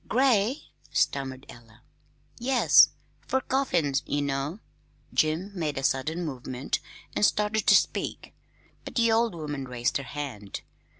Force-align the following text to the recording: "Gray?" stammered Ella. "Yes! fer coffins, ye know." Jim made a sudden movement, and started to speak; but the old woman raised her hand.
"Gray?" 0.07 0.63
stammered 0.91 1.45
Ella. 1.47 1.83
"Yes! 2.39 2.89
fer 3.27 3.39
coffins, 3.39 4.01
ye 4.07 4.19
know." 4.19 4.57
Jim 5.13 5.51
made 5.53 5.77
a 5.77 5.83
sudden 5.83 6.25
movement, 6.25 6.79
and 7.15 7.23
started 7.23 7.67
to 7.67 7.75
speak; 7.75 8.33
but 8.83 8.95
the 8.95 9.11
old 9.11 9.35
woman 9.35 9.65
raised 9.65 9.97
her 9.97 10.01
hand. 10.03 10.61